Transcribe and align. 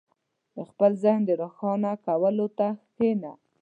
•د 0.55 0.57
خپل 0.69 0.91
ذهن 1.03 1.21
د 1.25 1.31
روښانه 1.41 1.91
کولو 2.05 2.47
ته 2.57 2.67
کښېنه. 2.95 3.31